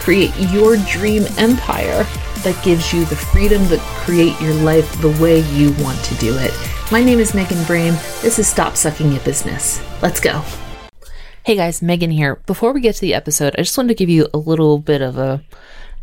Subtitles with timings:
[0.00, 2.04] create your dream empire
[2.42, 6.34] that gives you the freedom to create your life the way you want to do
[6.38, 6.52] it.
[6.90, 7.94] My name is Megan Brame.
[8.22, 9.80] This is Stop Sucking at Business.
[10.00, 10.42] Let's go.
[11.44, 12.36] Hey guys, Megan here.
[12.46, 15.02] Before we get to the episode, I just wanted to give you a little bit
[15.02, 15.42] of a,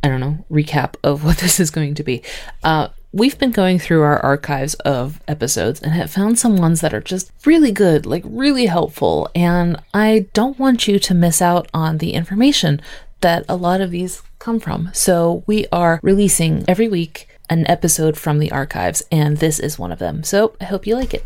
[0.03, 2.21] I don't know, recap of what this is going to be.
[2.63, 6.93] Uh, we've been going through our archives of episodes and have found some ones that
[6.93, 9.29] are just really good, like really helpful.
[9.33, 12.79] And I don't want you to miss out on the information
[13.21, 14.89] that a lot of these come from.
[14.93, 19.91] So we are releasing every week an episode from the archives, and this is one
[19.91, 20.23] of them.
[20.23, 21.25] So I hope you like it.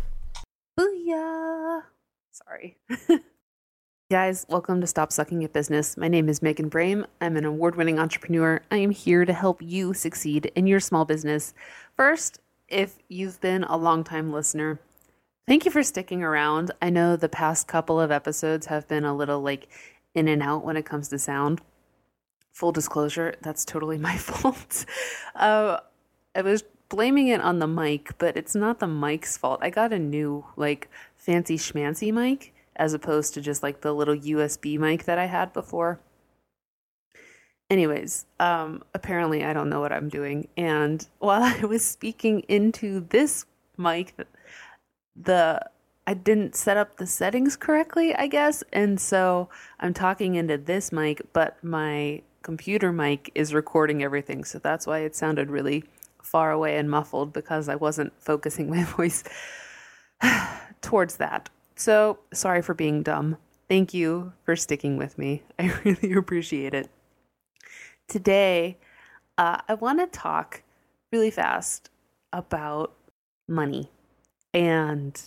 [0.78, 1.82] Booyah!
[2.30, 2.78] Sorry.
[4.10, 5.96] Guys, welcome to Stop Sucking at Business.
[5.96, 7.06] My name is Megan Brame.
[7.20, 8.60] I'm an award winning entrepreneur.
[8.70, 11.54] I am here to help you succeed in your small business.
[11.96, 14.78] First, if you've been a long-time listener,
[15.46, 16.70] thank you for sticking around.
[16.80, 19.68] I know the past couple of episodes have been a little like
[20.14, 21.62] in and out when it comes to sound
[22.52, 24.84] full disclosure, that's totally my fault.
[25.34, 25.78] Uh,
[26.34, 29.60] I was blaming it on the mic, but it's not the mic's fault.
[29.62, 34.16] I got a new, like, fancy schmancy mic as opposed to just like the little
[34.16, 36.00] USB mic that I had before.
[37.70, 40.48] Anyways, um, apparently I don't know what I'm doing.
[40.56, 43.46] And while I was speaking into this
[43.76, 44.14] mic,
[45.16, 45.60] the
[46.06, 48.64] I didn't set up the settings correctly, I guess.
[48.72, 49.48] And so
[49.78, 54.44] I'm talking into this mic, but my computer mic is recording everything.
[54.44, 55.84] So that's why it sounded really
[56.22, 59.24] far away and muffled because I wasn't focusing my voice
[60.82, 61.48] towards that.
[61.76, 63.38] So sorry for being dumb.
[63.68, 65.42] Thank you for sticking with me.
[65.58, 66.90] I really appreciate it.
[68.08, 68.78] Today,
[69.38, 70.62] uh, I want to talk
[71.10, 71.90] really fast
[72.32, 72.92] about
[73.48, 73.90] money
[74.52, 75.20] and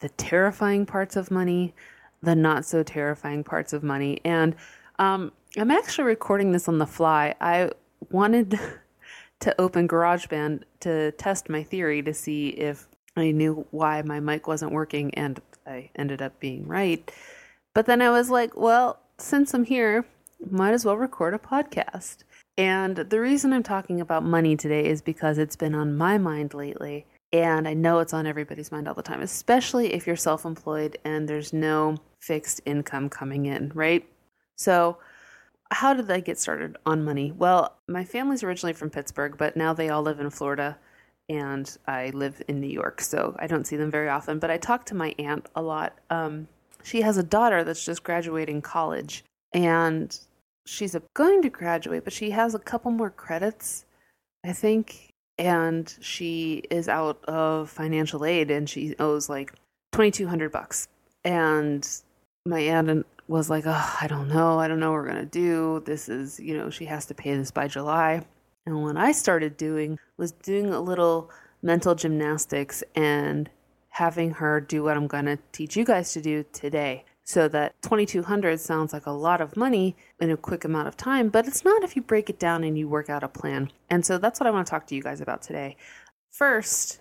[0.00, 1.74] the terrifying parts of money,
[2.22, 4.20] the not so terrifying parts of money.
[4.24, 4.54] And
[4.98, 7.34] um, I'm actually recording this on the fly.
[7.40, 7.70] I
[8.10, 8.58] wanted
[9.40, 12.86] to open GarageBand to test my theory to see if
[13.16, 17.10] I knew why my mic wasn't working, and I ended up being right.
[17.74, 20.04] But then I was like, well, since I'm here,
[20.50, 22.18] might as well record a podcast.
[22.58, 26.54] And the reason I'm talking about money today is because it's been on my mind
[26.54, 27.06] lately.
[27.32, 30.98] And I know it's on everybody's mind all the time, especially if you're self employed
[31.04, 34.06] and there's no fixed income coming in, right?
[34.56, 34.98] So,
[35.70, 37.32] how did I get started on money?
[37.32, 40.78] Well, my family's originally from Pittsburgh, but now they all live in Florida
[41.28, 44.38] and I live in New York, so I don't see them very often.
[44.38, 45.98] But I talk to my aunt a lot.
[46.08, 46.48] Um,
[46.82, 50.18] she has a daughter that's just graduating college, and
[50.66, 53.84] she's going to graduate, but she has a couple more credits,
[54.42, 59.52] I think, and she is out of financial aid, and she owes like
[59.92, 60.88] twenty two hundred bucks.
[61.24, 61.86] And
[62.46, 64.58] my aunt was like, oh, I don't know.
[64.58, 65.82] I don't know what we're going to do.
[65.84, 68.24] This is, you know, she has to pay this by July.
[68.66, 71.30] And what I started doing was doing a little
[71.62, 73.50] mental gymnastics and
[73.90, 77.04] having her do what I'm going to teach you guys to do today.
[77.24, 81.28] So that 2200 sounds like a lot of money in a quick amount of time,
[81.28, 83.70] but it's not if you break it down and you work out a plan.
[83.90, 85.76] And so that's what I want to talk to you guys about today.
[86.30, 87.00] First,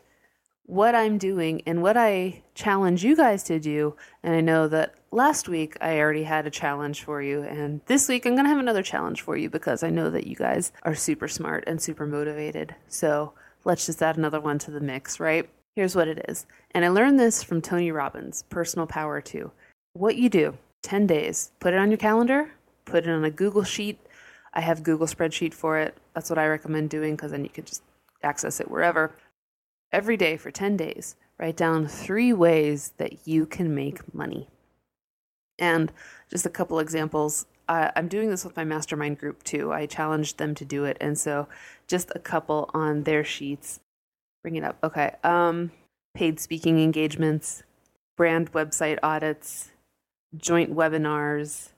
[0.67, 3.95] what I'm doing and what I challenge you guys to do.
[4.21, 8.07] And I know that last week I already had a challenge for you, and this
[8.07, 10.71] week I'm going to have another challenge for you because I know that you guys
[10.83, 12.75] are super smart and super motivated.
[12.89, 13.33] So
[13.63, 15.49] let's just add another one to the mix, right?
[15.75, 16.45] Here's what it is.
[16.71, 19.49] And I learned this from Tony Robbins, Personal Power 2.
[19.93, 22.51] What you do 10 days, put it on your calendar,
[22.83, 23.99] put it on a Google Sheet.
[24.53, 25.97] I have Google Spreadsheet for it.
[26.13, 27.83] That's what I recommend doing because then you can just
[28.23, 29.13] access it wherever
[29.91, 34.47] every day for 10 days, write down three ways that you can make money.
[35.59, 35.91] And
[36.29, 39.73] just a couple examples uh, I'm doing this with my mastermind group too.
[39.73, 40.97] I challenged them to do it.
[41.01, 41.47] And so
[41.87, 43.79] just a couple on their sheets.
[44.41, 44.77] Bring it up.
[44.83, 45.15] Okay.
[45.23, 45.71] Um,
[46.13, 47.63] paid speaking engagements,
[48.15, 49.71] brand website audits,
[50.35, 51.69] joint webinars,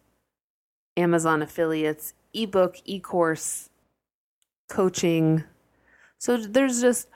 [0.95, 3.69] Amazon affiliates, ebook, e course,
[4.69, 5.44] coaching.
[6.19, 7.07] So there's just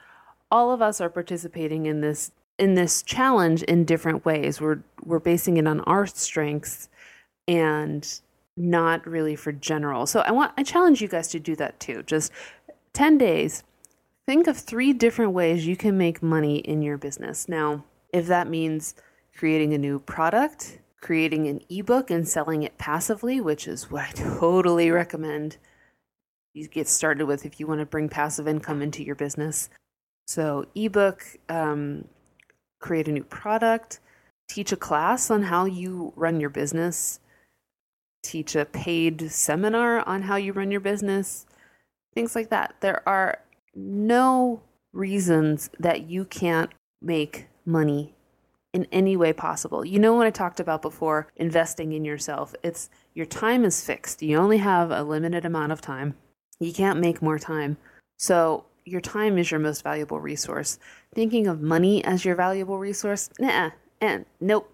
[0.54, 4.62] all of us are participating in this in this challenge in different ways.
[4.62, 6.90] We're we're basing it on our strengths
[7.48, 8.08] and
[8.56, 10.06] not really for general.
[10.06, 12.04] So I want I challenge you guys to do that too.
[12.04, 12.32] Just
[12.94, 13.64] 10 days.
[14.28, 17.50] Think of three different ways you can make money in your business.
[17.50, 17.84] Now,
[18.14, 18.94] if that means
[19.36, 24.12] creating a new product, creating an ebook and selling it passively, which is what I
[24.12, 25.58] totally recommend
[26.54, 29.70] you get started with if you want to bring passive income into your business.
[30.26, 32.06] So, ebook, um,
[32.80, 34.00] create a new product,
[34.48, 37.20] teach a class on how you run your business,
[38.24, 41.46] teach a paid seminar on how you run your business,
[42.14, 42.76] things like that.
[42.80, 43.40] There are
[43.76, 44.62] no
[44.94, 46.72] reasons that you can't
[47.02, 48.14] make money
[48.74, 49.86] in any way possible.
[49.86, 52.56] You know what I talked about before, investing in yourself.
[52.64, 54.22] It's your time is fixed.
[54.24, 56.16] You only have a limited amount of time.
[56.60, 57.78] You can't make more time.
[58.18, 60.80] So your time is your most valuable resource.
[61.14, 63.72] Thinking of money as your valuable resource, nah,
[64.02, 64.72] and nope.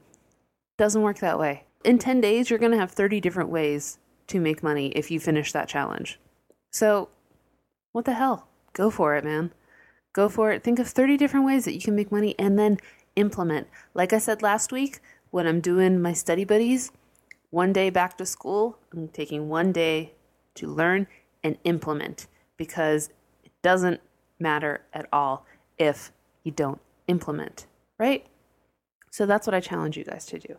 [0.78, 1.66] Doesn't work that way.
[1.84, 5.20] In 10 days, you're going to have 30 different ways to make money if you
[5.20, 6.20] finish that challenge.
[6.72, 7.10] So,
[7.92, 8.48] what the hell?
[8.74, 9.52] Go for it, man.
[10.14, 10.64] Go for it.
[10.64, 12.78] Think of 30 different ways that you can make money and then
[13.16, 13.68] implement.
[13.94, 15.00] Like I said last week,
[15.32, 16.92] when I'm doing my study buddies,
[17.50, 20.14] one day back to school, I'm taking one day
[20.56, 21.08] to learn
[21.44, 22.28] and implement
[22.58, 23.10] because
[23.62, 24.02] doesn't
[24.40, 25.46] matter at all
[25.78, 26.12] if
[26.44, 27.68] you don't implement,
[27.98, 28.26] right?
[29.12, 30.58] So that's what I challenge you guys to do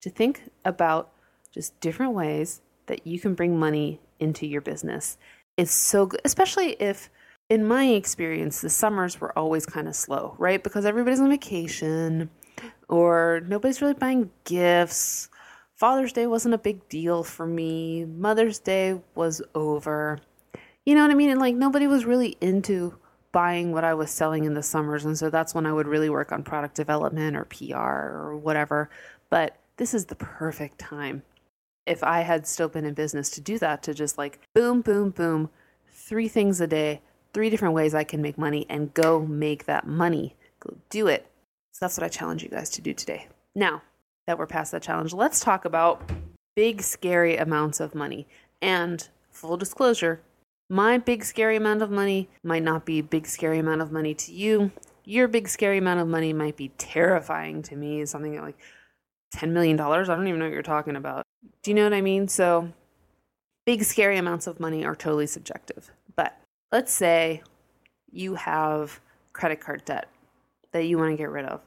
[0.00, 1.10] to think about
[1.52, 5.18] just different ways that you can bring money into your business.
[5.56, 7.10] It's so good, especially if
[7.48, 10.62] in my experience, the summers were always kind of slow, right?
[10.62, 12.30] Because everybody's on vacation
[12.88, 15.30] or nobody's really buying gifts.
[15.74, 18.04] Father's Day wasn't a big deal for me.
[18.04, 20.18] Mother's Day was over.
[20.88, 21.28] You know what I mean?
[21.28, 22.94] And like nobody was really into
[23.30, 25.04] buying what I was selling in the summers.
[25.04, 28.88] And so that's when I would really work on product development or PR or whatever.
[29.28, 31.24] But this is the perfect time.
[31.84, 35.10] If I had still been in business to do that, to just like boom, boom,
[35.10, 35.50] boom,
[35.92, 37.02] three things a day
[37.34, 40.36] three different ways I can make money and go make that money.
[40.60, 41.30] Go do it.
[41.72, 43.28] So that's what I challenge you guys to do today.
[43.54, 43.82] Now
[44.26, 46.10] that we're past that challenge, let's talk about
[46.56, 48.26] big, scary amounts of money.
[48.62, 50.22] And full disclosure,
[50.68, 54.14] my big, scary amount of money might not be a big, scary amount of money
[54.14, 54.70] to you.
[55.04, 58.58] Your big, scary amount of money might be terrifying to me, something like
[59.34, 59.80] $10 million.
[59.80, 61.22] I don't even know what you're talking about.
[61.62, 62.28] Do you know what I mean?
[62.28, 62.70] So,
[63.64, 65.90] big, scary amounts of money are totally subjective.
[66.16, 66.36] But
[66.70, 67.42] let's say
[68.10, 69.00] you have
[69.32, 70.08] credit card debt
[70.72, 71.62] that you want to get rid of.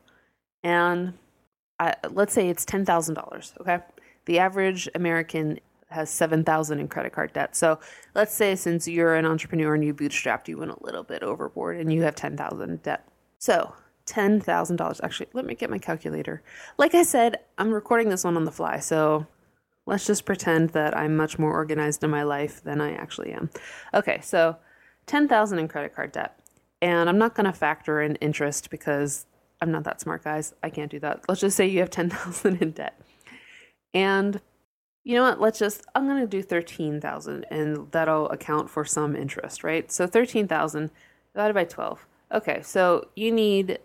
[0.63, 1.13] And
[1.80, 3.80] I, let's say it's $10,000, okay?
[4.25, 5.59] The average American
[5.91, 7.55] has 7,000 in credit card debt.
[7.55, 7.79] So,
[8.15, 11.77] let's say since you're an entrepreneur and you bootstrapped, you went a little bit overboard
[11.77, 13.07] and you have 10,000 debt.
[13.39, 13.73] So,
[14.05, 14.99] $10,000.
[15.03, 16.41] Actually, let me get my calculator.
[16.77, 19.27] Like I said, I'm recording this one on the fly, so
[19.85, 23.49] let's just pretend that I'm much more organized in my life than I actually am.
[23.93, 24.57] Okay, so
[25.07, 26.38] 10,000 in credit card debt.
[26.81, 29.25] And I'm not going to factor in interest because
[29.62, 30.53] I'm not that smart, guys.
[30.63, 31.21] I can't do that.
[31.29, 33.00] Let's just say you have 10,000 in debt.
[33.93, 34.41] And
[35.03, 35.41] you know what?
[35.41, 39.91] Let's just I'm going to do 13,000 and that'll account for some interest, right?
[39.91, 40.91] So 13,000
[41.34, 42.08] divided by 12.
[42.34, 43.79] Okay, so you need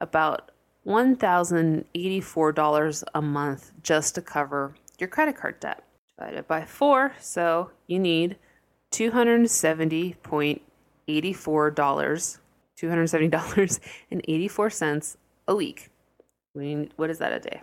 [0.00, 0.50] about
[0.86, 5.84] $1,084 a month just to cover your credit card debt.
[6.16, 8.36] Divided by 4, so you need
[8.92, 10.56] $270.84,
[12.80, 15.16] $270.84
[15.48, 15.90] a week.
[16.96, 17.60] What is that a day?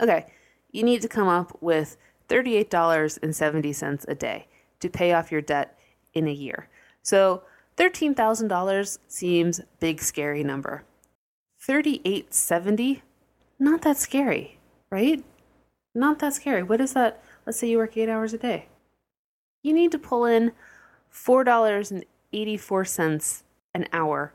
[0.00, 0.26] Okay,
[0.70, 1.96] you need to come up with
[2.28, 4.46] $38.70 a day
[4.80, 5.78] to pay off your debt
[6.14, 6.68] in a year.
[7.02, 7.42] So
[7.76, 10.84] $13,000 seems big scary number.
[11.60, 13.02] 3870
[13.58, 14.58] not that scary,
[14.90, 15.24] right?
[15.94, 16.62] Not that scary.
[16.62, 17.22] What is that?
[17.44, 18.68] Let's say you work 8 hours a day.
[19.62, 20.52] You need to pull in
[21.12, 23.42] $4.84
[23.74, 24.32] an hour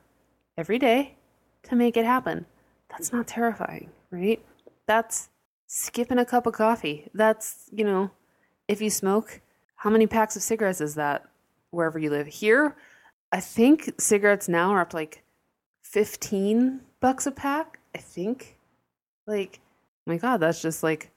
[0.57, 1.15] every day
[1.63, 2.45] to make it happen.
[2.89, 4.43] That's not terrifying, right?
[4.85, 5.29] That's
[5.75, 7.09] skipping a cup of coffee.
[7.15, 8.11] That's, you know,
[8.67, 9.41] if you smoke,
[9.77, 11.25] how many packs of cigarettes is that
[11.71, 12.27] wherever you live?
[12.27, 12.75] Here,
[13.31, 15.23] I think cigarettes now are up to like
[15.81, 18.59] 15 bucks a pack, I think.
[19.25, 19.61] Like,
[20.05, 21.09] my God, that's just like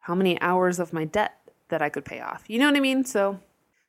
[0.00, 1.34] how many hours of my debt
[1.68, 2.44] that I could pay off.
[2.48, 3.04] You know what I mean?
[3.04, 3.38] So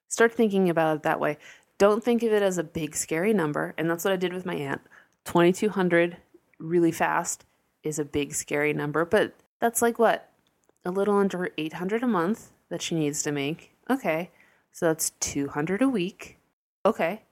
[0.09, 1.37] start thinking about it that way.
[1.77, 4.45] Don't think of it as a big scary number, and that's what I did with
[4.45, 4.81] my aunt.
[5.23, 6.17] 2200
[6.59, 7.45] really fast
[7.83, 10.29] is a big scary number, but that's like what?
[10.85, 13.71] A little under 800 a month that she needs to make.
[13.89, 14.31] Okay.
[14.71, 16.37] So that's 200 a week.
[16.85, 17.23] Okay.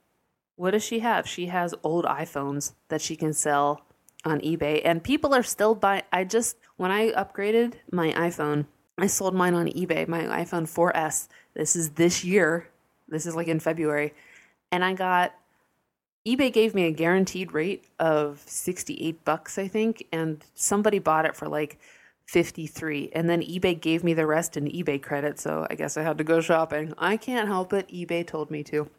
[0.55, 1.27] What does she have?
[1.27, 3.83] She has old iPhones that she can sell
[4.25, 8.65] on eBay and people are still buying I just when I upgraded my iPhone,
[8.97, 11.27] I sold mine on eBay, my iPhone 4S.
[11.53, 12.69] This is this year.
[13.07, 14.13] This is like in February.
[14.71, 15.33] And I got
[16.27, 21.35] eBay gave me a guaranteed rate of 68 bucks, I think, and somebody bought it
[21.35, 21.79] for like
[22.27, 26.03] 53 and then eBay gave me the rest in eBay credit, so I guess I
[26.03, 26.93] had to go shopping.
[26.97, 28.89] I can't help it, eBay told me to.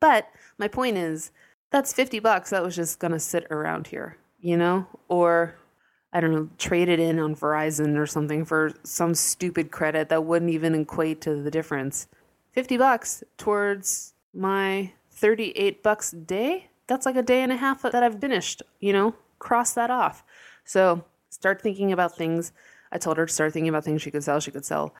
[0.00, 1.32] But my point is
[1.70, 4.86] that's 50 bucks that was just to sit around here, you know?
[5.08, 5.56] Or
[6.12, 10.24] I don't know, trade it in on Verizon or something for some stupid credit that
[10.24, 12.06] wouldn't even equate to the difference.
[12.52, 17.82] 50 bucks towards my 38 bucks a day, that's like a day and a half
[17.82, 20.22] that I've finished, you know, cross that off.
[20.64, 21.04] So
[21.44, 22.52] start thinking about things.
[22.90, 24.40] I told her to start thinking about things she could sell.
[24.40, 24.94] She could sell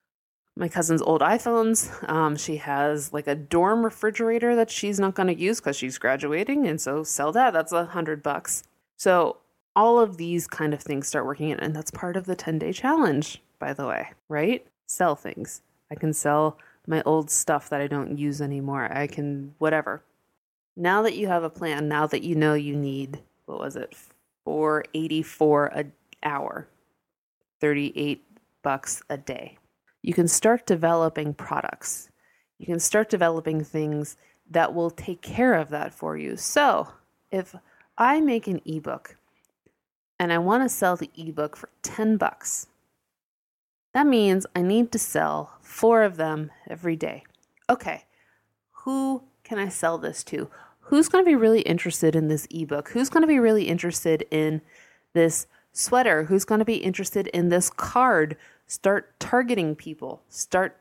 [0.56, 1.88] my cousin's old iPhones.
[2.06, 5.96] Um, she has like a dorm refrigerator that she's not going to use because she's
[5.96, 6.66] graduating.
[6.66, 7.54] And so sell that.
[7.54, 8.62] That's a hundred bucks.
[8.98, 9.38] So
[9.74, 11.58] all of these kind of things start working in.
[11.60, 14.66] And that's part of the 10 day challenge, by the way, right?
[14.86, 15.62] Sell things.
[15.90, 18.92] I can sell my old stuff that I don't use anymore.
[18.92, 20.02] I can, whatever.
[20.76, 23.96] Now that you have a plan, now that you know you need, what was it,
[24.44, 25.84] 484 a
[26.24, 26.68] hour,
[27.60, 28.24] 38
[28.62, 29.58] bucks a day.
[30.02, 32.10] You can start developing products.
[32.58, 34.16] You can start developing things
[34.50, 36.36] that will take care of that for you.
[36.36, 36.88] So,
[37.30, 37.54] if
[37.96, 39.16] I make an ebook
[40.18, 42.66] and I want to sell the ebook for 10 bucks,
[43.92, 47.24] that means I need to sell four of them every day.
[47.70, 48.04] Okay,
[48.70, 50.50] who can I sell this to?
[50.80, 52.90] Who's going to be really interested in this ebook?
[52.90, 54.60] Who's going to be really interested in
[55.14, 56.24] this sweater?
[56.24, 58.38] Who's going to be interested in this card?
[58.66, 60.22] Start targeting people.
[60.30, 60.80] Start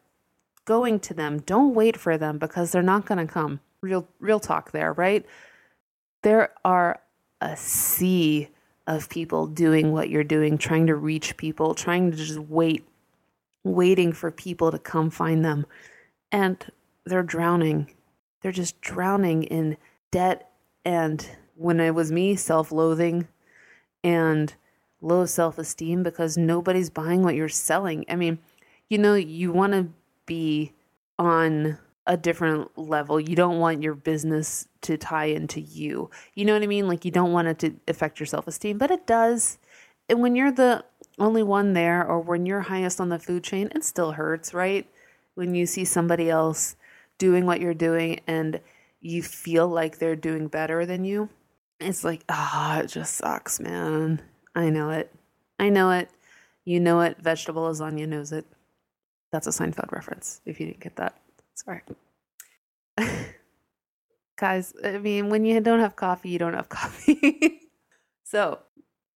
[0.64, 1.40] going to them.
[1.40, 3.60] Don't wait for them because they're not going to come.
[3.82, 5.26] Real real talk there, right?
[6.22, 7.02] There are
[7.42, 8.48] a sea
[8.88, 12.88] of people doing what you're doing, trying to reach people, trying to just wait
[13.66, 15.66] waiting for people to come find them.
[16.32, 16.66] And
[17.06, 17.90] they're drowning.
[18.42, 19.78] They're just drowning in
[20.12, 20.50] debt
[20.86, 23.28] and when it was me, self loathing
[24.04, 24.54] and
[25.04, 28.06] low self esteem because nobody's buying what you're selling.
[28.10, 28.40] I mean,
[28.90, 29.90] you know, you want to
[30.26, 30.74] be
[31.20, 33.20] on a different level.
[33.20, 36.10] You don't want your business to tie into you.
[36.34, 36.88] You know what I mean?
[36.88, 39.58] Like, you don't want it to affect your self esteem, but it does.
[40.10, 40.84] And when you're the
[41.20, 44.90] only one there or when you're highest on the food chain, it still hurts, right?
[45.36, 46.76] When you see somebody else
[47.18, 48.60] doing what you're doing and
[49.00, 51.30] you feel like they're doing better than you,
[51.80, 54.22] it's like, ah, oh, it just sucks, man.
[54.56, 55.14] I know it.
[55.60, 56.10] I know it.
[56.66, 57.18] You know it.
[57.18, 58.46] Vegetable lasagna knows it.
[59.32, 61.20] That's a Seinfeld reference, if you didn't get that.
[61.56, 61.82] Sorry.
[64.38, 67.62] Guys, I mean, when you don't have coffee, you don't have coffee.
[68.24, 68.60] so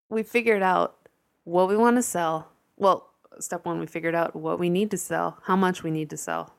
[0.10, 0.96] we figured out
[1.44, 2.50] what we want to sell.
[2.78, 6.10] Well, step one, we figured out what we need to sell, how much we need
[6.10, 6.54] to sell.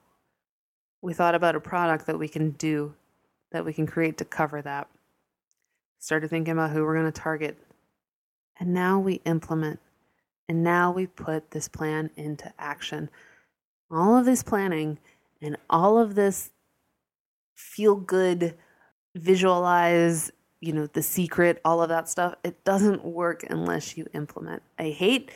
[1.03, 2.95] We thought about a product that we can do,
[3.53, 4.89] that we can create to cover that.
[5.99, 7.59] Started thinking about who we're going to target.
[8.59, 9.81] And now we implement.
[10.49, 13.11] And now we put this plan into action.
[13.91, 14.99] All of this planning
[15.41, 16.51] and all of this
[17.55, 18.55] feel good,
[19.15, 24.63] visualize, you know, the secret, all of that stuff, it doesn't work unless you implement.
[24.79, 25.31] I hate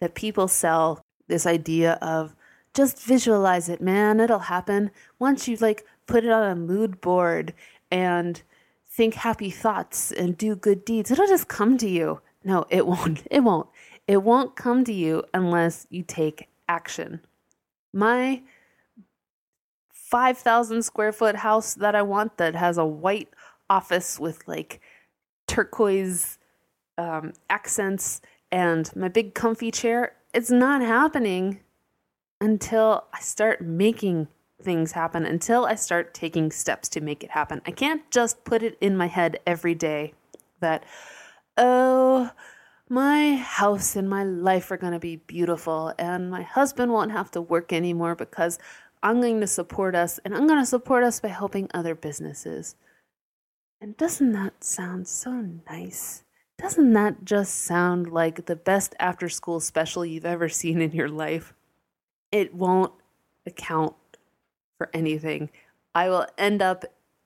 [0.00, 2.34] that people sell this idea of
[2.74, 4.90] just visualize it, man, it'll happen.
[5.18, 7.52] Once you like put it on a mood board
[7.90, 8.42] and
[8.88, 12.20] think happy thoughts and do good deeds, it'll just come to you.
[12.44, 13.26] No, it won't.
[13.30, 13.68] It won't.
[14.06, 17.20] It won't come to you unless you take action.
[17.92, 18.42] My
[19.92, 23.28] 5,000 square foot house that I want that has a white
[23.70, 24.80] office with like
[25.46, 26.38] turquoise
[26.98, 28.20] um, accents
[28.50, 30.12] and my big comfy chair.
[30.34, 31.60] It's not happening
[32.40, 34.28] until I start making
[34.62, 37.62] things happen, until I start taking steps to make it happen.
[37.66, 40.12] I can't just put it in my head every day
[40.60, 40.84] that,
[41.56, 42.11] oh,
[42.92, 47.30] my house and my life are going to be beautiful, and my husband won't have
[47.30, 48.58] to work anymore because
[49.02, 52.76] I'm going to support us, and I'm going to support us by helping other businesses.
[53.80, 55.30] And doesn't that sound so
[55.70, 56.24] nice?
[56.58, 61.08] Doesn't that just sound like the best after school special you've ever seen in your
[61.08, 61.54] life?
[62.30, 62.92] It won't
[63.46, 63.94] account
[64.76, 65.48] for anything.
[65.94, 66.84] I will end up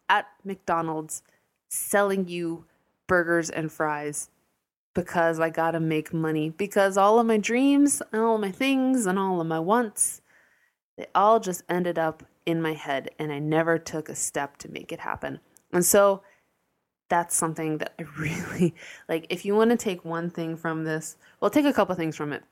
[0.08, 1.24] at McDonald's
[1.68, 2.66] selling you
[3.08, 4.30] burgers and fries
[4.96, 6.48] because I gotta make money.
[6.48, 10.22] Because all of my dreams and all of my things and all of my wants,
[10.96, 14.70] they all just ended up in my head and I never took a step to
[14.70, 15.38] make it happen.
[15.70, 16.22] And so
[17.10, 18.74] that's something that I really
[19.06, 19.26] like.
[19.28, 22.32] If you want to take one thing from this, well, take a couple things from
[22.32, 22.42] it.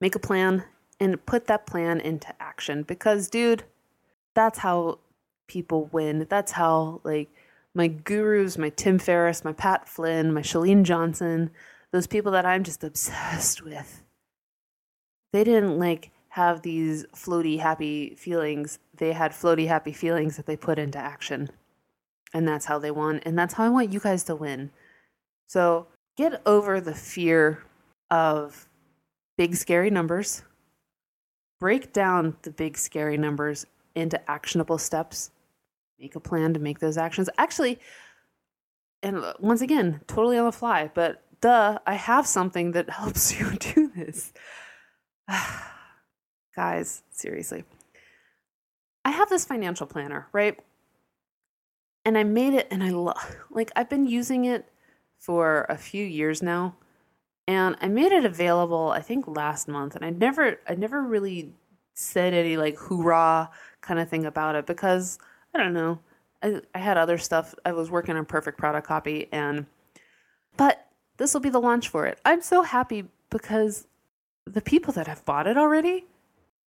[0.00, 0.64] Make a plan
[0.98, 3.62] and put that plan into action because, dude,
[4.34, 4.98] that's how
[5.46, 6.26] people win.
[6.28, 7.30] That's how, like,
[7.74, 11.50] my gurus, my Tim Ferriss, my Pat Flynn, my Chalene Johnson,
[11.92, 14.02] those people that I'm just obsessed with,
[15.32, 18.78] they didn't like have these floaty, happy feelings.
[18.96, 21.50] They had floaty, happy feelings that they put into action.
[22.32, 23.20] And that's how they won.
[23.20, 24.70] And that's how I want you guys to win.
[25.46, 27.62] So get over the fear
[28.10, 28.66] of
[29.36, 30.42] big, scary numbers.
[31.60, 35.30] Break down the big, scary numbers into actionable steps.
[36.02, 37.30] Make a plan to make those actions.
[37.38, 37.78] Actually,
[39.02, 43.38] and uh, once again, totally on the fly, but duh, I have something that helps
[43.38, 44.34] you do this.
[46.56, 47.64] Guys, seriously.
[49.04, 50.58] I have this financial planner, right?
[52.04, 54.68] and I made it and I love like I've been using it
[55.18, 56.76] for a few years now
[57.46, 61.52] and I made it available I think last month and I never I never really
[61.94, 65.18] said any like hoorah kind of thing about it because
[65.54, 66.00] I don't know
[66.42, 69.66] I, I had other stuff I was working on perfect product copy and
[70.56, 73.86] but this will be the launch for it I'm so happy because
[74.46, 76.06] the people that have bought it already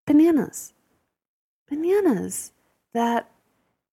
[0.05, 0.73] bananas
[1.69, 2.51] bananas
[2.93, 3.29] that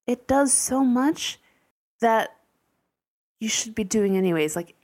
[0.06, 1.38] it does so much
[2.00, 2.36] that
[3.40, 4.54] you should be doing anyways.
[4.54, 4.74] Like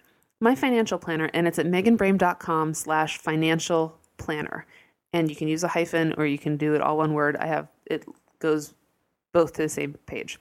[0.40, 4.66] my financial planner, and it's at meganbrame.com slash financial planner.
[5.12, 7.36] And you can use a hyphen or you can do it all one word.
[7.36, 8.04] I have it
[8.40, 8.74] goes
[9.32, 10.38] both to the same page.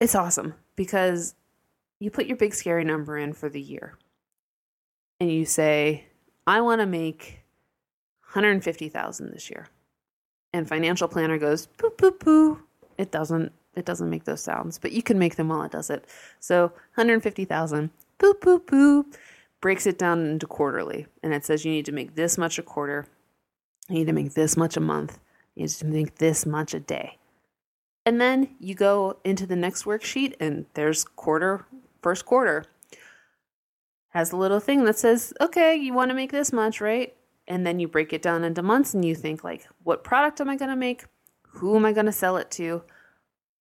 [0.00, 1.34] It's awesome because
[1.98, 3.96] you put your big scary number in for the year
[5.20, 6.06] and you say,
[6.46, 7.40] I want to make
[8.32, 9.68] 150,000 this year.
[10.52, 12.62] And financial planner goes, poo, poo, poo.
[12.98, 15.88] It doesn't it doesn't make those sounds, but you can make them while it does
[15.88, 16.04] it.
[16.40, 19.14] So 150,000, boop, boop, boop,
[19.60, 21.06] breaks it down into quarterly.
[21.22, 23.06] And it says you need to make this much a quarter,
[23.88, 25.18] you need to make this much a month,
[25.54, 27.18] you need to make this much a day.
[28.04, 31.66] And then you go into the next worksheet, and there's quarter,
[32.02, 32.64] first quarter.
[34.08, 37.14] Has a little thing that says, okay, you want to make this much, right?
[37.48, 40.48] And then you break it down into months and you think, like, what product am
[40.48, 41.04] I going to make?
[41.54, 42.82] Who am I going to sell it to?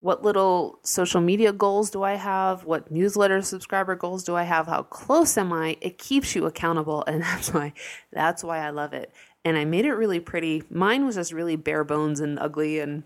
[0.01, 2.65] what little social media goals do I have?
[2.65, 4.65] What newsletter subscriber goals do I have?
[4.65, 5.77] How close am I?
[5.79, 7.73] It keeps you accountable and that's why
[8.11, 9.13] that's why I love it.
[9.45, 10.63] And I made it really pretty.
[10.69, 13.03] Mine was just really bare bones and ugly and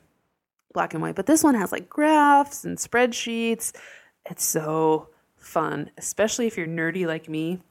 [0.76, 3.74] black and white, but this one has like graphs and spreadsheets.
[4.30, 7.62] It's so fun, especially if you're nerdy like me.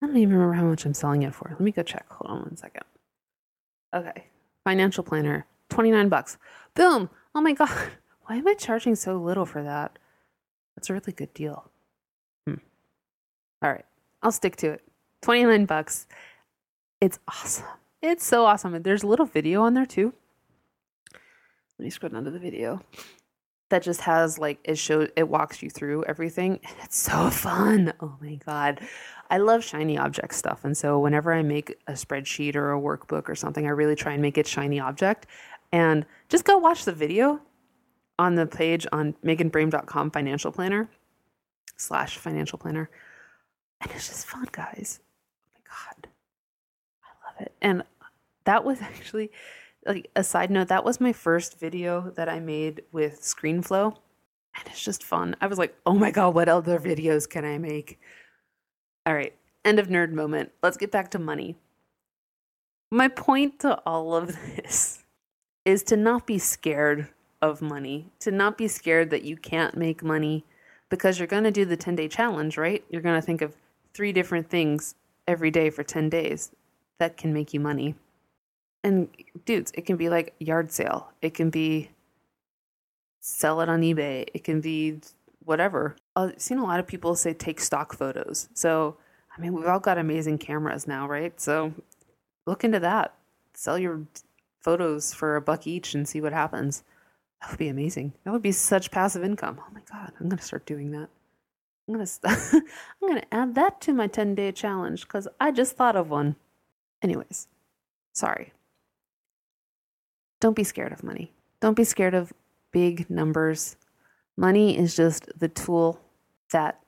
[0.00, 1.50] I don't even remember how much I'm selling it for.
[1.50, 2.06] Let me go check.
[2.08, 2.84] Hold on one second.
[3.92, 4.24] Okay.
[4.64, 6.38] Financial planner, 29 bucks.
[6.74, 7.10] Boom.
[7.34, 7.90] Oh my god.
[8.26, 9.98] Why am I charging so little for that?
[10.76, 11.70] That's a really good deal.
[12.46, 12.54] Hmm.
[13.62, 13.84] All right,
[14.22, 14.82] I'll stick to it.
[15.22, 16.06] 29 bucks.
[17.00, 17.66] It's awesome.
[18.00, 18.80] It's so awesome.
[18.82, 20.12] there's a little video on there too.
[21.78, 22.80] Let me scroll down to the video.
[23.70, 26.60] That just has like it shows it walks you through everything.
[26.82, 27.92] It's so fun.
[28.00, 28.80] Oh my god.
[29.30, 30.64] I love shiny object stuff.
[30.64, 34.12] And so whenever I make a spreadsheet or a workbook or something, I really try
[34.12, 35.26] and make it shiny object.
[35.70, 37.40] And just go watch the video
[38.18, 40.88] on the page on meganbrame.com financial planner
[41.76, 42.88] slash financial planner.
[43.82, 45.00] And it's just fun, guys.
[45.02, 46.08] Oh my God.
[47.04, 47.52] I love it.
[47.60, 47.82] And
[48.44, 49.30] that was actually
[49.86, 53.96] like a side note, that was my first video that I made with ScreenFlow.
[54.56, 55.36] And it's just fun.
[55.40, 58.00] I was like, oh my God, what other videos can I make?
[59.06, 60.52] All right, end of nerd moment.
[60.62, 61.56] Let's get back to money.
[62.90, 65.04] My point to all of this
[65.64, 67.08] is to not be scared
[67.40, 70.44] of money, to not be scared that you can't make money
[70.88, 72.84] because you're going to do the 10 day challenge, right?
[72.88, 73.54] You're going to think of
[73.94, 74.94] three different things
[75.26, 76.50] every day for 10 days
[76.98, 77.94] that can make you money.
[78.84, 79.08] And
[79.44, 81.90] dudes, it can be like yard sale, it can be
[83.20, 85.00] sell it on eBay, it can be
[85.44, 85.96] whatever.
[86.14, 88.48] Uh, I've seen a lot of people say take stock photos.
[88.54, 88.96] So,
[89.36, 91.38] I mean, we've all got amazing cameras now, right?
[91.40, 91.72] So,
[92.46, 93.14] look into that.
[93.54, 94.02] Sell your
[94.60, 96.84] photos for a buck each and see what happens.
[97.40, 98.12] That would be amazing.
[98.24, 99.60] That would be such passive income.
[99.60, 101.08] Oh my god, I'm gonna start doing that.
[101.86, 102.36] I'm gonna st-
[103.02, 106.36] I'm gonna add that to my 10 day challenge because I just thought of one.
[107.02, 107.48] Anyways,
[108.12, 108.52] sorry.
[110.40, 111.32] Don't be scared of money.
[111.60, 112.32] Don't be scared of
[112.72, 113.76] big numbers.
[114.36, 116.00] Money is just the tool
[116.52, 116.80] that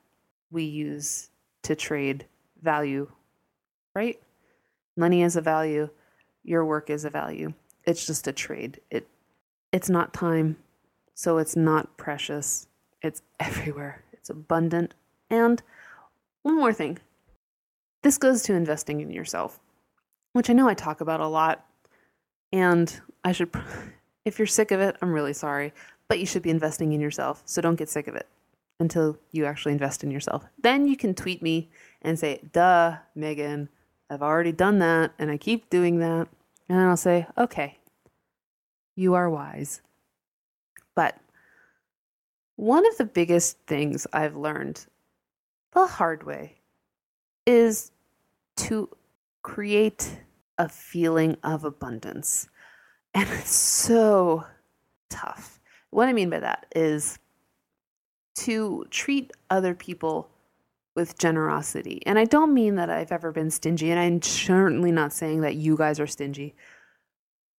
[0.51, 1.31] we use
[1.63, 2.27] to trade
[2.63, 3.11] value,
[3.95, 4.21] right?
[4.97, 5.89] Money is a value,
[6.45, 7.53] your work is a value.
[7.85, 8.81] It's just a trade.
[8.91, 9.09] It
[9.73, 10.57] it's not time,
[11.15, 12.67] so it's not precious.
[13.03, 14.05] It's everywhere.
[14.13, 14.95] It's abundant.
[15.31, 15.63] And
[16.43, 16.99] one more thing.
[18.03, 19.61] This goes to investing in yourself,
[20.33, 21.65] which I know I talk about a lot.
[22.53, 23.50] And I should
[24.24, 25.72] if you're sick of it, I'm really sorry,
[26.09, 27.42] but you should be investing in yourself.
[27.44, 28.28] So don't get sick of it
[28.78, 30.44] until you actually invest in yourself.
[30.61, 31.70] Then you can tweet me
[32.02, 33.68] and say, duh, Megan,
[34.09, 36.28] I've already done that and I keep doing that.
[36.68, 37.78] And then I'll say, okay,
[38.96, 39.83] you are wise.
[40.94, 41.18] But
[42.56, 44.87] one of the biggest things I've learned
[45.72, 46.56] the hard way
[47.46, 47.92] is
[48.56, 48.88] to
[49.42, 50.18] create
[50.59, 52.48] a feeling of abundance.
[53.14, 54.44] And it's so
[55.09, 55.61] tough.
[55.90, 57.18] What I mean by that is
[58.37, 60.29] to treat other people
[60.96, 62.03] with generosity.
[62.07, 65.57] And I don't mean that I've ever been stingy, and I'm certainly not saying that
[65.57, 66.55] you guys are stingy.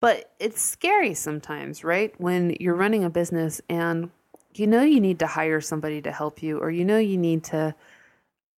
[0.01, 2.13] But it's scary sometimes, right?
[2.19, 4.09] When you're running a business and
[4.53, 7.43] you know you need to hire somebody to help you, or you know you need
[7.45, 7.73] to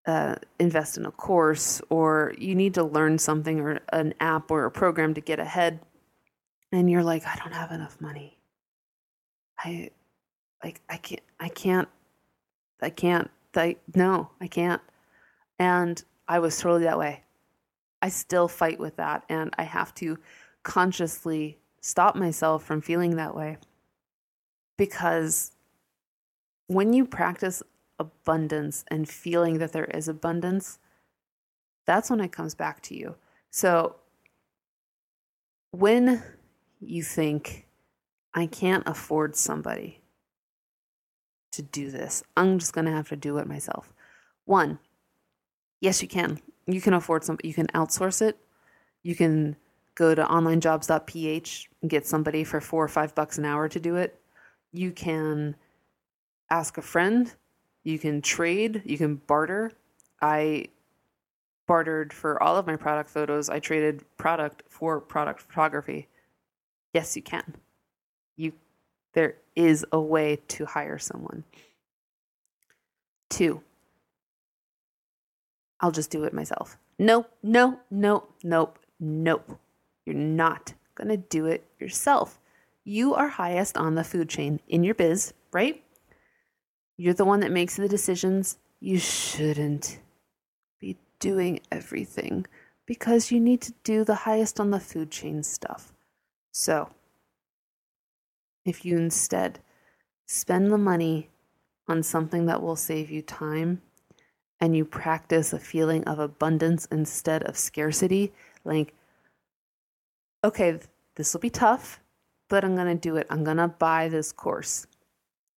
[0.06, 4.66] uh, invest in a course, or you need to learn something, or an app or
[4.66, 5.80] a program to get ahead.
[6.74, 8.38] And you're like, I don't have enough money.
[9.58, 9.92] I
[10.62, 11.88] like I can't I can't
[12.84, 13.32] I can't.
[13.56, 14.82] I, no, I can't.
[15.58, 17.24] And I was totally that way.
[18.02, 19.24] I still fight with that.
[19.30, 20.18] And I have to
[20.64, 23.58] consciously stop myself from feeling that way.
[24.78, 25.52] Because
[26.68, 27.64] when you practice
[28.00, 30.80] abundance and feeling that there is abundance,
[31.86, 33.16] that's when it comes back to you.
[33.52, 33.96] So
[35.72, 36.24] when
[36.88, 37.68] you think,
[38.34, 40.02] I can't afford somebody,
[41.54, 42.24] to do this.
[42.36, 43.94] I'm just going to have to do it myself.
[44.46, 44.80] One,
[45.80, 46.40] yes, you can.
[46.66, 48.38] You can afford some, you can outsource it.
[49.04, 49.56] You can
[49.96, 53.96] go to onlinejobs.ph and get somebody for four or five bucks an hour to do
[53.98, 54.20] it.
[54.72, 55.56] You can
[56.50, 57.32] ask a friend.
[57.84, 58.82] You can trade.
[58.86, 59.72] You can barter.
[60.22, 60.68] I
[61.68, 63.50] bartered for all of my product photos.
[63.50, 66.08] I traded product for product photography.
[66.94, 67.56] Yes, you can.
[68.36, 68.54] You
[69.14, 71.44] there is a way to hire someone.
[73.30, 73.62] Two,
[75.80, 76.78] I'll just do it myself.
[76.98, 79.60] Nope, no, no, nope, nope.
[80.06, 82.40] You're not going to do it yourself.
[82.84, 85.84] You are highest on the food chain in your biz, right?
[86.98, 88.58] You're the one that makes the decisions.
[88.80, 90.00] You shouldn't
[90.80, 92.46] be doing everything
[92.86, 95.93] because you need to do the highest on the food chain stuff.
[96.54, 96.90] So,
[98.64, 99.60] if you instead
[100.28, 101.30] spend the money
[101.88, 103.82] on something that will save you time
[104.62, 108.32] and you practice a feeling of abundance instead of scarcity,
[108.64, 108.94] like,
[110.44, 110.80] okay,
[111.16, 112.00] this will be tough,
[112.50, 113.26] but I'm going to do it.
[113.32, 114.86] I'm going to buy this course.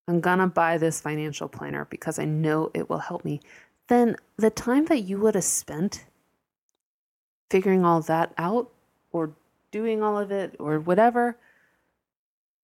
[0.09, 3.41] I'm going to buy this financial planner because I know it will help me.
[3.89, 6.07] Then the time that you would have spent
[7.51, 8.73] figuring all that out
[9.13, 9.33] or
[9.77, 11.37] doing all of it or whatever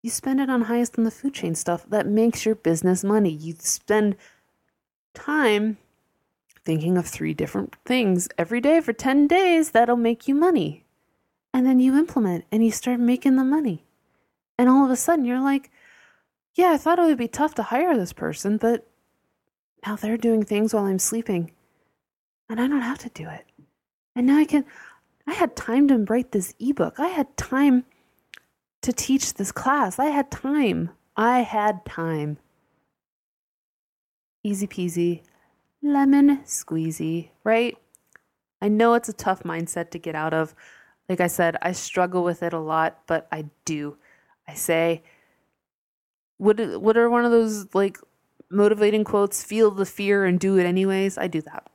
[0.03, 3.31] you spend it on highest on the food chain stuff that makes your business money.
[3.31, 4.17] You spend
[5.13, 5.77] time
[6.65, 10.83] thinking of three different things every day for 10 days that'll make you money.
[11.53, 13.85] And then you implement and you start making the money.
[14.57, 15.71] And all of a sudden you're like,
[16.53, 18.85] yeah, I thought it would be tough to hire this person, but
[19.85, 21.51] now they're doing things while I'm sleeping.
[22.49, 23.45] And I don't have to do it.
[24.15, 24.65] And now I can,
[25.27, 26.99] I had time to write this ebook.
[26.99, 27.85] I had time
[28.81, 29.97] to teach this class.
[29.99, 30.91] I had time.
[31.15, 32.37] I had time.
[34.43, 35.21] Easy peasy,
[35.81, 37.77] lemon squeezy, right?
[38.61, 40.53] I know it's a tough mindset to get out of.
[41.07, 43.97] Like I said, I struggle with it a lot, but I do.
[44.47, 45.03] I say,
[46.37, 47.97] what what are one of those like
[48.49, 49.43] motivating quotes?
[49.43, 51.17] Feel the fear and do it anyways.
[51.17, 51.69] I do that.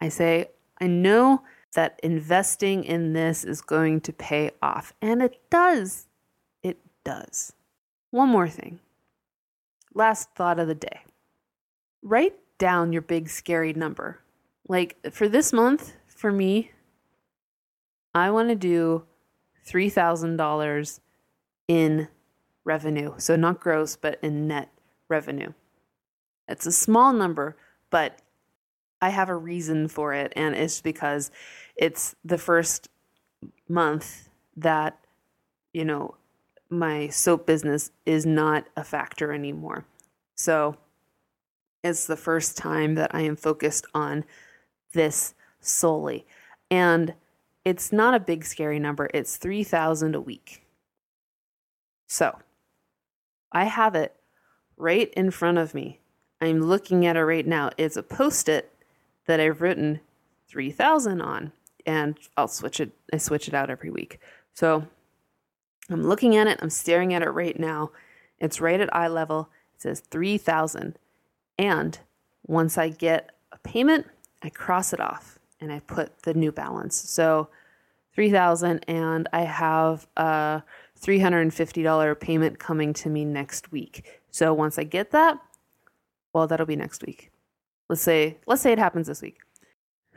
[0.00, 1.42] I say, I know
[1.74, 4.92] that investing in this is going to pay off.
[5.00, 6.08] And it does.
[6.62, 7.52] It does.
[8.10, 8.80] One more thing.
[9.94, 11.00] Last thought of the day
[12.02, 14.20] write down your big scary number.
[14.68, 16.72] Like for this month, for me,
[18.14, 19.04] I want to do
[19.66, 21.00] $3,000
[21.68, 22.08] in
[22.64, 23.14] revenue.
[23.18, 24.70] So not gross, but in net
[25.08, 25.52] revenue.
[26.48, 27.56] It's a small number,
[27.90, 28.20] but
[29.02, 31.30] I have a reason for it, and it's because
[31.76, 32.88] it's the first
[33.68, 35.00] month that
[35.72, 36.14] you know,
[36.68, 39.84] my soap business is not a factor anymore.
[40.36, 40.76] So
[41.82, 44.24] it's the first time that I am focused on
[44.92, 46.26] this solely.
[46.70, 47.14] And
[47.64, 49.08] it's not a big scary number.
[49.12, 50.64] It's 3000 a week.
[52.06, 52.38] So,
[53.52, 54.16] I have it
[54.76, 56.00] right in front of me.
[56.40, 57.70] I'm looking at it right now.
[57.76, 58.72] It's a post-it
[59.30, 60.00] that I've written
[60.48, 61.52] 3000 on
[61.86, 64.18] and I'll switch it I switch it out every week.
[64.54, 64.84] So,
[65.88, 67.92] I'm looking at it, I'm staring at it right now.
[68.38, 69.50] It's right at eye level.
[69.74, 70.98] It says 3000.
[71.58, 71.98] And
[72.46, 74.06] once I get a payment,
[74.42, 76.96] I cross it off and I put the new balance.
[76.96, 77.50] So
[78.14, 80.62] 3000 and I have a
[81.00, 84.20] $350 payment coming to me next week.
[84.32, 85.38] So once I get that,
[86.32, 87.30] well that'll be next week.
[87.90, 89.38] Let's say let's say it happens this week.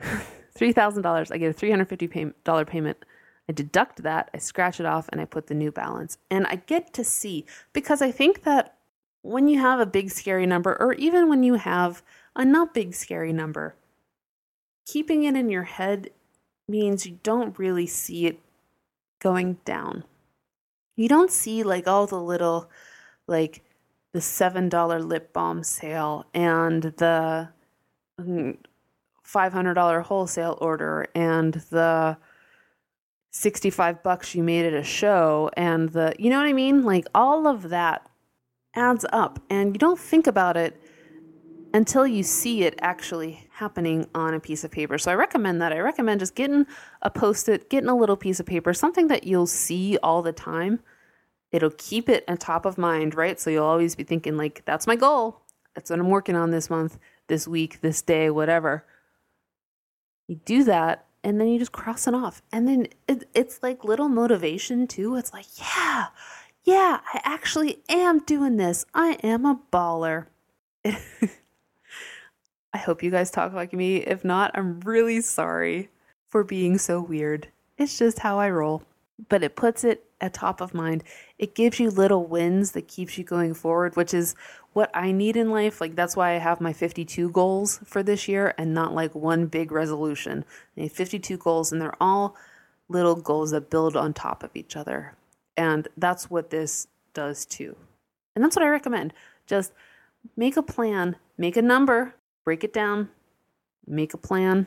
[0.00, 3.04] $3,000, I get a $350 payment.
[3.48, 6.16] I deduct that, I scratch it off and I put the new balance.
[6.30, 8.76] And I get to see because I think that
[9.22, 12.00] when you have a big scary number or even when you have
[12.36, 13.74] a not big scary number,
[14.86, 16.10] keeping it in your head
[16.68, 18.38] means you don't really see it
[19.20, 20.04] going down.
[20.94, 22.70] You don't see like all the little,
[23.26, 23.64] like
[24.12, 27.48] the $7 lip balm sale and the
[28.20, 32.16] $500 wholesale order and the
[33.30, 36.84] 65 bucks you made at a show and the, you know what I mean?
[36.84, 38.08] Like all of that
[38.74, 40.80] adds up and you don't think about it
[41.72, 44.96] until you see it actually happening on a piece of paper.
[44.96, 45.72] So I recommend that.
[45.72, 46.66] I recommend just getting
[47.02, 50.32] a post it, getting a little piece of paper, something that you'll see all the
[50.32, 50.78] time.
[51.50, 53.40] It'll keep it on top of mind, right?
[53.40, 55.40] So you'll always be thinking, like, that's my goal.
[55.74, 58.84] That's what I'm working on this month, this week, this day, whatever.
[60.28, 62.42] You do that, and then you just cross it off.
[62.52, 65.16] And then it, it's like little motivation, too.
[65.16, 66.06] It's like, yeah,
[66.64, 68.86] yeah, I actually am doing this.
[68.94, 70.26] I am a baller.
[70.84, 73.98] I hope you guys talk like me.
[73.98, 75.90] If not, I'm really sorry
[76.28, 77.48] for being so weird.
[77.78, 78.82] It's just how I roll.
[79.28, 81.04] But it puts it at top of mind.
[81.38, 84.34] It gives you little wins that keeps you going forward, which is
[84.72, 85.80] what I need in life.
[85.80, 89.46] Like that's why I have my 52 goals for this year and not like one
[89.46, 90.44] big resolution.
[90.76, 92.36] I need 52 goals and they're all
[92.88, 95.14] little goals that build on top of each other.
[95.56, 97.76] And that's what this does too.
[98.34, 99.14] And that's what I recommend.
[99.46, 99.72] Just
[100.36, 103.10] make a plan, make a number, break it down,
[103.86, 104.66] make a plan,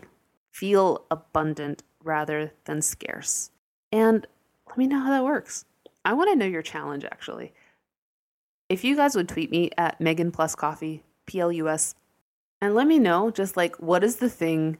[0.51, 3.51] feel abundant rather than scarce.
[3.91, 4.25] And
[4.77, 5.65] let me know how that works.
[6.05, 7.51] I want to know your challenge actually.
[8.69, 11.95] If you guys would tweet me at Megan Plus Coffee, P L U S,
[12.61, 14.77] and let me know just like what is the thing,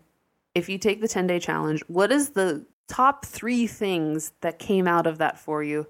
[0.53, 4.88] if you take the 10 day challenge, what is the top three things that came
[4.88, 5.88] out of that for you?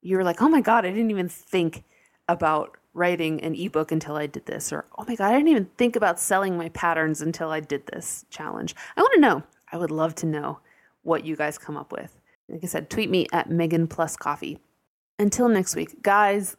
[0.00, 1.82] You're like, oh my God, I didn't even think
[2.28, 5.70] about writing an ebook until I did this, or oh my God, I didn't even
[5.76, 8.76] think about selling my patterns until I did this challenge.
[8.96, 9.42] I want to know.
[9.72, 10.60] I would love to know
[11.02, 12.19] what you guys come up with.
[12.50, 14.58] Like I said, tweet me at Megan Plus Coffee.
[15.18, 16.56] Until next week, guys,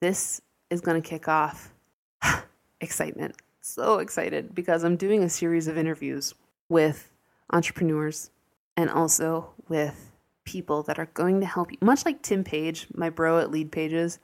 [0.00, 1.74] this is going to kick off
[2.80, 3.34] excitement.
[3.60, 6.34] So excited because I'm doing a series of interviews
[6.68, 7.10] with
[7.52, 8.30] entrepreneurs
[8.76, 10.12] and also with
[10.44, 14.18] people that are going to help you, much like Tim Paige, my bro at Leadpages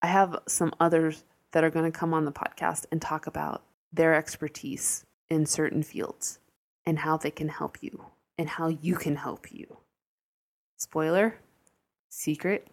[0.00, 3.64] I have some others that are going to come on the podcast and talk about
[3.92, 6.38] their expertise in certain fields
[6.86, 8.04] and how they can help you
[8.38, 9.78] and how you can help you.
[10.78, 11.34] Spoiler,
[12.08, 12.68] secret,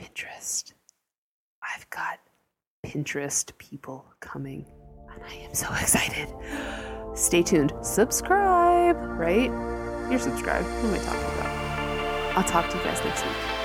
[0.00, 0.72] Pinterest.
[1.62, 2.18] I've got
[2.86, 4.64] Pinterest people coming
[5.12, 6.28] and I am so excited.
[7.14, 7.74] Stay tuned.
[7.82, 9.50] Subscribe, right?
[10.10, 10.66] You're subscribed.
[10.66, 12.36] What am I talking about?
[12.38, 13.61] I'll talk to you guys next week.